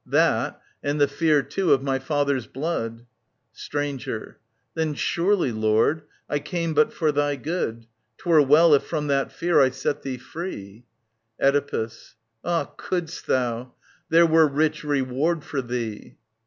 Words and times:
That, 0.07 0.59
and 0.81 0.99
the 0.99 1.07
fear 1.07 1.43
too 1.43 1.73
of 1.73 1.83
my 1.83 1.99
father's 1.99 2.47
blood. 2.47 3.05
Stranger. 3.51 4.39
Then, 4.73 4.95
surely. 4.95 5.51
Lord... 5.51 6.01
I 6.27 6.39
came 6.39 6.73
but 6.73 6.91
for 6.91 7.11
thy 7.11 7.35
good.,, 7.35 7.85
'Twere 8.17 8.41
well 8.41 8.73
if 8.73 8.81
from 8.81 9.05
that 9.09 9.31
fear 9.31 9.61
I 9.61 9.69
set 9.69 10.01
thee 10.01 10.17
free. 10.17 10.85
Oedipus. 11.39 12.15
Ah, 12.43 12.71
couldst 12.77 13.27
thou 13.27 13.61
I 13.61 13.67
There 14.09 14.25
were 14.25 14.47
rich 14.47 14.83
reward 14.83 15.43
for 15.43 15.61
thee. 15.61 16.17